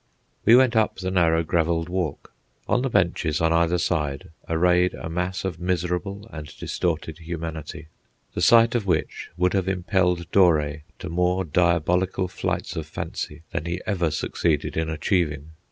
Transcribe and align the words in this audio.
We 0.45 0.55
went 0.55 0.75
up 0.75 0.95
the 0.95 1.11
narrow 1.11 1.43
gravelled 1.43 1.87
walk. 1.87 2.31
On 2.67 2.81
the 2.81 2.89
benches 2.89 3.39
on 3.39 3.53
either 3.53 3.77
side 3.77 4.31
arrayed 4.49 4.95
a 4.95 5.11
mass 5.11 5.45
of 5.45 5.59
miserable 5.59 6.27
and 6.33 6.57
distorted 6.57 7.19
humanity, 7.19 7.85
the 8.33 8.41
sight 8.41 8.73
of 8.73 8.87
which 8.87 9.29
would 9.37 9.53
have 9.53 9.67
impelled 9.67 10.31
Doré 10.31 10.81
to 10.97 11.07
more 11.09 11.45
diabolical 11.45 12.27
flights 12.27 12.75
of 12.75 12.87
fancy 12.87 13.43
than 13.51 13.65
he 13.65 13.79
ever 13.85 14.09
succeeded 14.09 14.75
in 14.75 14.89
achieving. 14.89 15.51